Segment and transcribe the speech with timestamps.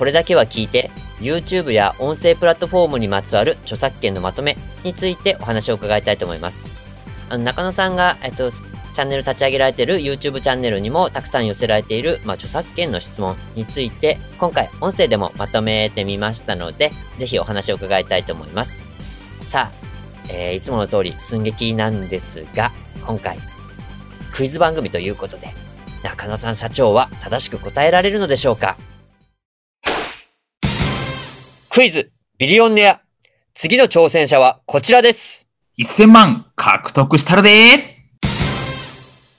[0.00, 6.68] これだけは聞いて YouTube や音声プラットフォームにまつわる著作権のまとめについてお話を伺いたいと思います。
[7.28, 18.82] あの中野さんが、えっと、チャンネル立ち上げられている YouTube チャンネルにもたくさん寄せられている、まあ、著作権の質問について今回音声でもまとめてみましたのでぜひお話を伺いたいと思います。
[19.44, 19.86] さあ
[20.30, 22.72] えー、いつもの通り寸劇なんですが、
[23.06, 23.38] 今回、
[24.32, 25.52] クイズ番組ということで、
[26.02, 28.78] 中野さん社長は正しく答えられるのでしょうか？
[31.80, 33.00] クイズ、ビリオンネア。
[33.54, 35.48] 次の挑戦者はこちらです。
[35.78, 37.50] 1000万獲得したるで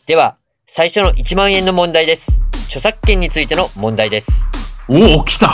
[0.07, 2.41] では、最初の1万円の問題です。
[2.65, 4.31] 著作権についての問題です。
[4.87, 5.53] おお、来た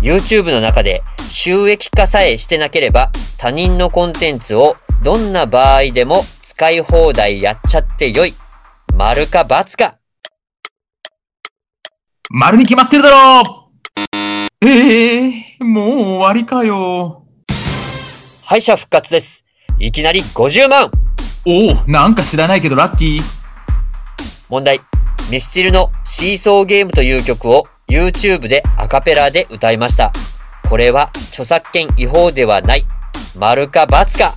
[0.00, 8.34] YouTube の中で収益化さえしてなければ他人のコンテンツをどんな場合でも使い放題やっちゃってよい。
[8.94, 9.98] 丸か×か。
[12.30, 13.65] 丸に決まってるだろう
[14.62, 17.26] ええー、もう終わりかよ。
[18.42, 19.44] 敗者復活です。
[19.78, 20.90] いきなり50万
[21.44, 23.20] おお、なんか知らないけどラッキー。
[24.48, 24.80] 問題。
[25.30, 30.10] ミスチルのシーソーゲームという曲を YouTube でアカペラで歌いました。
[30.70, 32.86] これは著作権違法ではない。
[33.38, 34.34] 丸か×か。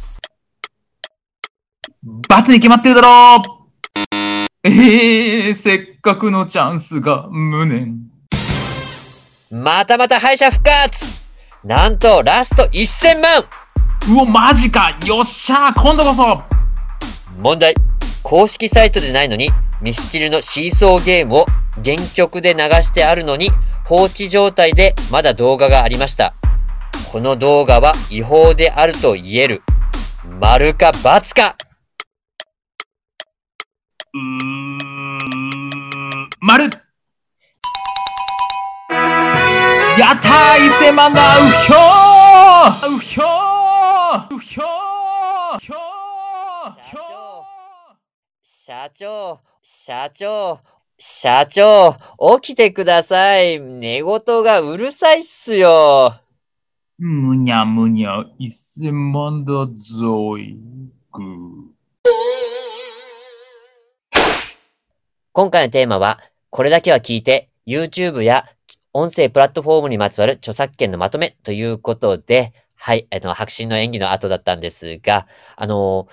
[2.28, 3.42] ×に決まってるだろ
[4.66, 8.19] うええー、せっかくのチャンスが無念。
[9.52, 11.28] またまた敗者復活。
[11.64, 13.42] なんとラスト1000万。
[14.16, 14.96] うお、マジか。
[15.08, 16.44] よっしゃ今度こそ。
[17.36, 17.74] 問題。
[18.22, 19.50] 公式サイトでないのに、
[19.82, 21.48] ミスチルのシーソーゲームを
[21.84, 23.50] 原曲で流してあるのに
[23.86, 26.36] 放置状態でまだ動画がありました。
[27.12, 29.64] この動画は違法であると言える。
[30.40, 31.56] 丸か×か。
[34.14, 35.20] うーん、
[36.40, 36.70] 丸
[40.16, 41.76] たー !1000 万だうひょ
[42.96, 43.24] うひょ
[44.36, 45.90] うひょうひょー
[48.70, 50.60] 社長、社長、
[50.98, 51.96] 社長、
[52.40, 53.60] 起きてください。
[53.60, 56.20] 寝言がうるさいっすよ。
[57.00, 60.58] むにゃむにゃ、一千万だぞい。
[61.12, 61.22] ぐ
[65.32, 68.46] 今回のテーマは、これだけは聞いて、YouTube や
[68.94, 76.08] 音声プラットフォームにまつわる著作権のまとめということで、はい、あの、白真の演技の後だったんですが、あの、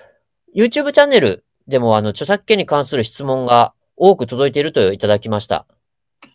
[0.54, 5.66] YouTube チャンネルでも、あの、著作権に関する質問が多く届いているといただきました。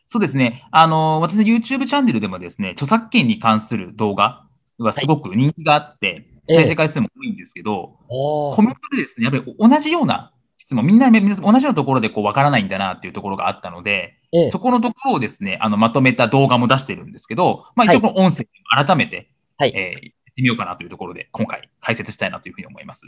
[0.07, 0.67] そうですね。
[0.71, 4.47] あの、私の YouTube チャンネルでもですね、著作権に関する動画
[4.79, 10.33] はすごく人気があって、はい、再生回数も多いんですけど、えー、コメントでですね、やっぱり同じような
[10.71, 20.01] 質問、みんな同じようなところでこう分からないんだなっていうところがあったので、えー、そこのところをですね、あの、まとめた動画も出してるんですけど、まあ一応この音声改めて、はい、えー、やっ
[20.33, 23.07] てみようかなというところで、今回解説したいなというふうに思います。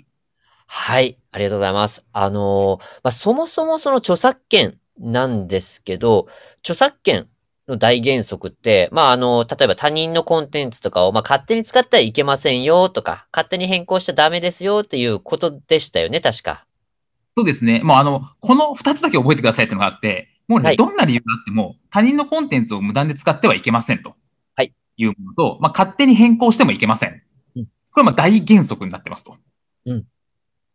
[0.68, 2.06] はい、ありがとうございます。
[2.12, 6.28] あのー、まあ、そもそもその著作権なんですけど、
[6.60, 7.28] 著作権
[7.68, 16.66] の大原則って、まあ、あの、例えば他人のコンテンツとかを、まあ、勝手に使ってはいけませんよとか、勝手に変更しちゃダメですよっていうことでしたよね、確か。
[17.36, 17.82] そうですね。
[17.84, 24.16] もうあの、この二つだけ覚えてくださいっていうのがあって、もうね、はい、どんな理由があっても、他人のコンテンツを無断で使ってはいけませんと。
[24.56, 24.74] はい。
[24.98, 27.24] いうものと、まあ、勝手に変更してもいけません。
[27.56, 29.38] うん、これはまあ大原則になってますと。
[29.86, 30.06] うん。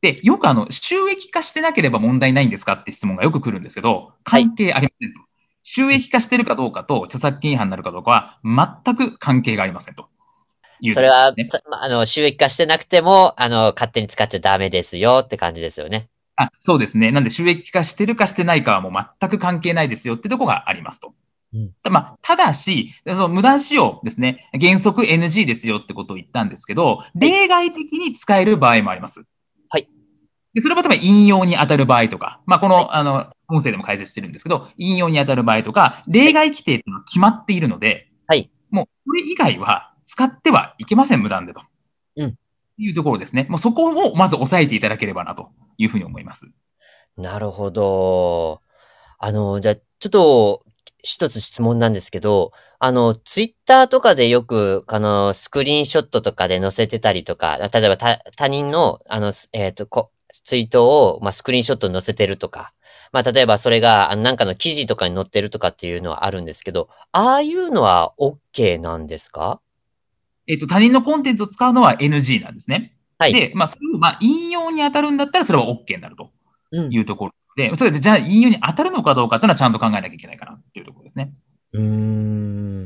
[0.00, 5.18] で、よくあの、収益化してなければ問題ないんですかって質問がよく来るんですけど、関係ありませんと。
[5.20, 5.28] はい、
[5.62, 8.40] 収益化してるかどうかと著作権違反になるかどうかは
[8.84, 10.08] 全く関係がありませんと。
[10.94, 11.34] それは、
[11.82, 16.08] あの、収益化してなくても、あの、勝手に使っちゃダメですよって感じですよね。
[16.38, 17.10] あ、そうですね。
[17.10, 21.14] なんで収益化してるかしてないかはもう全く関係ないですよってとこがありますと。
[21.52, 24.48] うん、まあ、ただし、その無断使用ですね。
[24.60, 29.24] 原則 NG ですよってことを言ったんですけど、例外的に使える場合もあります。
[30.54, 38.50] でそれは例えば引用に当たる場合とか、まあ、この、はい、あの、音声でも解説してるんですけど、引用に当たる場合とか、例外規定っていうのは決まっているので、はい。
[38.70, 41.62] もう、これ以外は使ってはいけません、無断でと。
[42.78, 43.46] いうところですね。
[43.48, 46.46] もうそこをまず押さえていただければなというふうに思います。
[47.16, 48.62] なるほど。
[49.18, 50.64] あの、じゃあ、ちょっと、
[51.02, 60.10] 一つ質問なんですけど、あの、ツイッターとかでよく、あの、スクリーンショットとかで載せてたりとか、例えば他他人の、あの、えっ、ー、とこ、
[60.44, 62.72] ツイートを、まあ、スクリーンショットに載せてるとか、
[63.12, 69.60] まあ、例えばそれが、なんかの記事とかに載ってるとかっていうのはあるんですけど、ああいうのは OK なんですか？
[70.48, 72.96] えっ、ー、と、他人のコンテンツを使うのは NG なんですね。
[73.18, 73.32] はい。
[73.32, 76.30] で、まあ、それを、まあ、引用に当たるんだったら、それは OK になると
[76.74, 81.32] いうところで、うん、それで、じゃあ、引用に当たるのかどうかっていうのはちゃんと考えなきゃいけないかなっていうところですね。
[81.74, 82.82] うーん。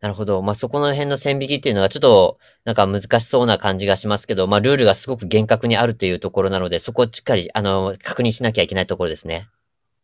[0.00, 0.42] なるほど。
[0.42, 9.48] まあ、そこの辺の線引きっていうのはちょっとなんか難しそうな感じがしますけど、まあ、ルールがすごく厳格にあるというところなので、そこをしっかり、あの、確認しなきゃいけないところですね。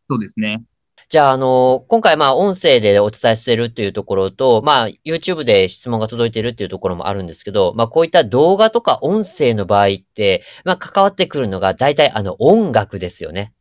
[0.09, 0.63] そうですね。
[1.09, 13.55] じゃあ、あの、今回、まあ、音声でお伝えしてるっていうところと、まあ、YouTube で質問が届いてるっていうところもあるんですけど、まあ、こういった動画とか音声の場合って、まあ、関わってくるのが、大体、あの、音楽ですよね。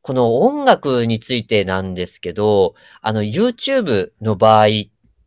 [0.00, 4.66] この音楽についてなんですけど、あの、YouTube の場合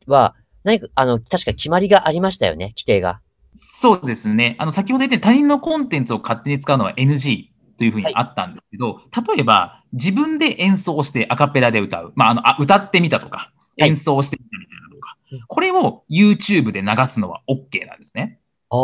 [0.08, 3.20] は、何か、あの、確か決まりがありましたよね、規定が。
[3.58, 4.56] そうですね。
[4.60, 7.53] あの、先ほど言って他人のコンテンツを勝手に使うのは NG
[7.84, 12.14] というふうにあったんですけど、はい、例えば、自分で演奏してアカペラで歌う。
[12.16, 15.08] まあ、あの、あ歌ってみたとか、演奏してみたみたいな動画。
[15.10, 18.40] はい、これを YouTube で流すのは OK なんですね。
[18.70, 18.76] あ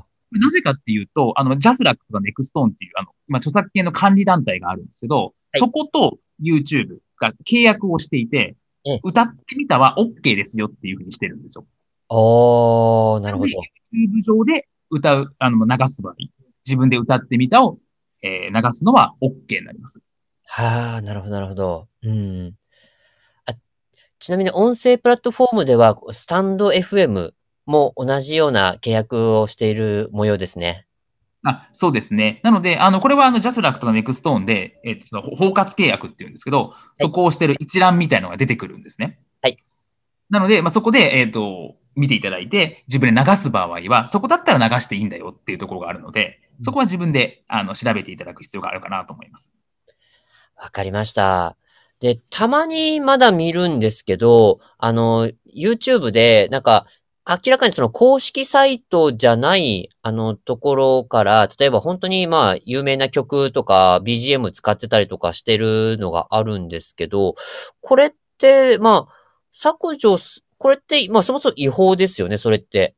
[0.00, 0.04] あ。
[0.32, 8.56] なぜかっていうと、あの、ジャスラックとかネクストーンっていう、あの、まあ、著作権の管理団体があるんですけど、はい、そこと YouTube が契約をしていて、
[9.02, 11.66] 歌ってみたは OK ですよっていうふうにしてるんですよ。
[12.08, 13.50] おー、なるほど。
[13.92, 16.14] YouTube 上で歌う、あの、流す場合、
[16.66, 17.78] 自分で歌ってみたを、
[18.22, 20.00] えー、流すのは OK になります。
[20.46, 21.88] はあ、なるほど、なるほど。
[22.02, 22.54] うん。
[23.46, 23.54] あ、
[24.18, 27.32] ちなみに音声プラットフォームでは、スタンド FM
[27.66, 30.84] も同じような契約をしている模様ですね。
[31.44, 32.40] あそうですね。
[32.44, 39.18] なので、あの、これはあの、ジャスラックとかネクストーンで、えっ、と、その包括契約っていうんですけど、そこをしてる一覧みたいなのが出てくるんですね。
[39.42, 39.58] はい。
[40.30, 49.50] なので、まあ、そこで、えっ、ー、と、見ていただいて、自分で流す場合は、そこだったら流していいんだよっていうところがあるので、そこは自分で、あの、調べていただく必要があるかなと思います。
[50.56, 51.56] わかりました。
[52.00, 56.86] で、たまにまだ見るんですけど、あの、YouTube で、なんか、
[57.28, 67.36] 明らかにその公式サイトじゃない、あの、ところから、例えば本当にまあ、有名な曲とか BGM 使ってたりとかしてるのがあるんですけど、
[67.80, 69.14] これって、まあ、
[69.52, 70.18] 削除
[70.58, 72.96] これって、まあ、そもそも違法ですよね、それって。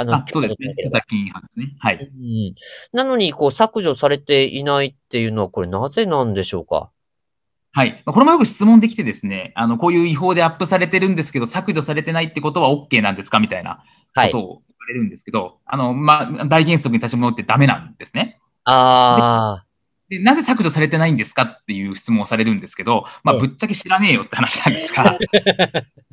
[0.00, 0.70] あの、あそうですね。
[0.78, 1.76] 著作権違反ですね。
[1.78, 1.98] はい。
[2.00, 2.54] うん。
[2.92, 6.90] なのに、こう、削除されていないっていうのは、これなぜなんでしょうか？
[7.72, 8.02] はい。
[8.04, 13.38] これもよく質問できてですね、あの、こういう違法でアップされてるんですけど、削除されてないってことは OK なんですか？
[13.38, 13.84] みたいな
[14.16, 18.40] ことを言われるんですけど、はい、あの、まあ、大原則に立ち戻ってダメなんですね。
[18.64, 19.66] ああ。
[20.08, 21.44] でなぜ削除されてないんですか？
[21.44, 25.16] っていう質問をされるんですけど、まあ、ぶっちゃけ知らねえよって話なんですが、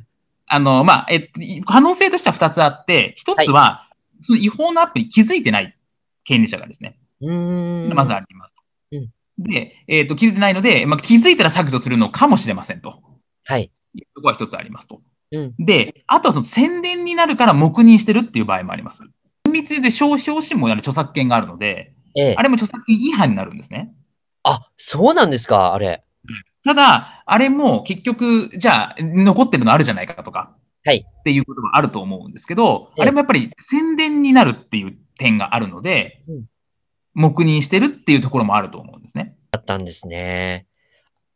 [0.48, 3.88] あの、まあ、えっと、可能性としては2つあって、1つは、は
[4.20, 5.76] い、その違法なアプリに気づいてない
[6.24, 6.98] 権利者がですね、
[7.94, 8.54] まずあります。
[9.38, 13.00] で、えっ、ー、と、気づいてないので、まあ、気づいたら削除するのかもしれませんと。
[13.44, 13.70] はい。
[14.14, 15.00] そこは一つありますと。
[15.30, 19.02] うん、で、あとはその宣伝になるから黙認してるっていう場合もあります。
[19.44, 23.94] 厳密で商標紙もやる著作権があるので、ええ、あれも著作権違反になるんですね。
[24.42, 26.02] あ、そうなんですか、あれ。
[26.64, 31.04] ただ、あれも結局、じゃあ、残ってるのあるじゃないかとか、はい。
[31.06, 36.44] っていうことがあると思うんですけど、あれもやっぱり宣伝になるっていう点があるので、うん
[37.18, 39.34] 黙認してるっていうところもあると思うんですね。
[39.50, 40.66] あったんですね。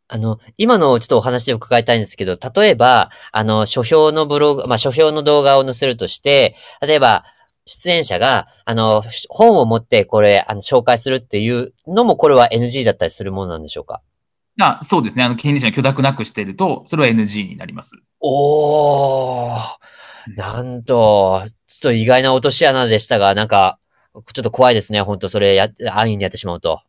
[0.07, 7.25] あの、今のちょっとお話を伺いたいんですけど、例えば、あの、書評のブログ、まあ、書評の動画を載せるとして、例えば、
[7.65, 14.01] 出演者が、あの、本を持ってこれ、あの、紹介するっていうのも、これは NG だったりするものなんでしょうか？
[14.61, 15.23] あそうですね。
[15.23, 17.93] あの、権利者が許諾なくしてると、それは NG になります。
[18.19, 19.59] おー。
[20.35, 23.79] なんと、ちょっと意外な落とし穴でしたが、なんか、
[24.13, 25.01] ちょっと怖いですね。
[25.01, 26.81] 本当それや、安易にやってしまうと。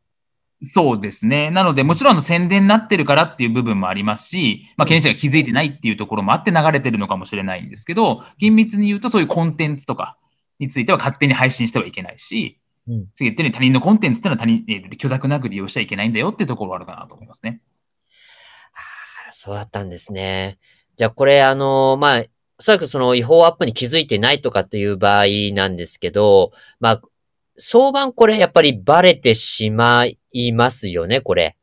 [0.62, 1.50] そうですね。
[1.50, 10.16] なので、もちろん宣伝になってるからっていう部分もありますし、まあ、経営者が気づいてないっていうところもあって流れてるのかもしれないんですけど、厳密に言うとそういうコンテンツとか
[10.58, 17.60] については勝手に配信してはいけないし、うん、次言ったように他人のコンテンツっていうのは他人、えー、許諾なく利用しちゃいけないんだよっていうところがあるかなと思いますね。
[18.74, 20.58] ああ、そうだったんですね。
[20.96, 22.24] じゃあこれ、あのー、まあ、
[22.58, 27.02] おそらくその違法アップに気づいてないとかっていう場合なんですけど、まあ、
[27.56, 31.56] 相場これやっぱりバレてしまいますよね、これ。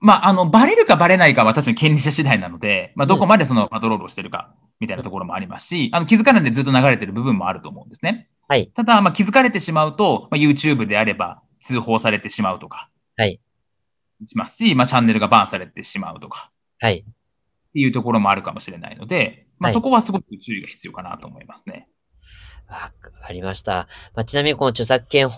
[0.00, 8.28] まあ、あの、バレるかバレないかは確かに権利者次第なので、まあ、どこまでそのパトロールをしてるか、みたいなところもありますし、あの、気づかないでずっと流れてる部分もあると思うんですね。
[8.48, 8.68] はい。
[8.68, 12.90] ただ、まあ、気づかれてしまうと、まあ、YouTube であれば通報されてしまうとか。
[13.16, 13.40] はい。
[14.26, 16.50] しますし、まあ、チャンネルがバンされてしまうとか。
[16.78, 16.98] はい。
[16.98, 17.04] っ
[17.72, 21.88] ていうところもあるかもしれないので、まあ、そこはすごく注意が必要かなと思いますね。
[22.68, 23.88] わ、かりました。
[24.14, 25.30] まあ、ちなみにこの著作権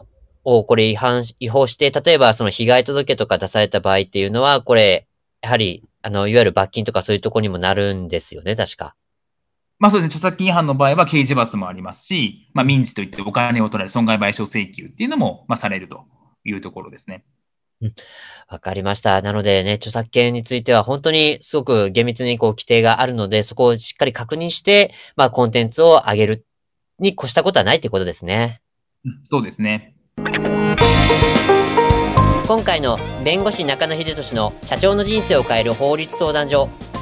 [0.45, 5.07] をこれ違反、違法して、例えばその被害届とか出された場合っていうのは、これ、
[5.43, 8.95] やはり、あの、いわゆる罰金とかそういうところにもなるんですよね、確か。
[9.79, 16.05] まあそうですね、著作権違反の場合は刑事罰もありますし、まあ民事といってお金を取られる損害賠償請求っていうのも、まあされると
[16.45, 17.25] いうところですね。
[17.81, 17.95] うん。
[18.49, 19.21] わかりました。
[19.21, 26.47] なのでね、著作権については本当にすごく厳密にこう規定があるので、そこをしっかり確認して、まあコンテンツを上げる
[26.99, 28.61] に越したことはないってことですね。
[29.25, 29.97] そうですね。
[32.47, 36.69] 今回の弁護士中野秀俊の社長の人生を変える法律相談所